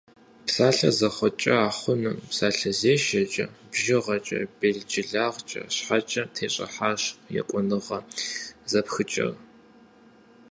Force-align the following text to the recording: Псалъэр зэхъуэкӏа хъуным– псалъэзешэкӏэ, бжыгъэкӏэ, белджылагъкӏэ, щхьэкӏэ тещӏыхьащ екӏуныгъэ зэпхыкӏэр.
Псалъэр 0.45 0.93
зэхъуэкӏа 0.97 1.57
хъуным– 1.77 2.17
псалъэзешэкӏэ, 2.29 3.45
бжыгъэкӏэ, 3.71 4.39
белджылагъкӏэ, 4.59 5.61
щхьэкӏэ 5.75 6.23
тещӏыхьащ 6.35 7.03
екӏуныгъэ 7.39 7.99
зэпхыкӏэр. 8.71 9.31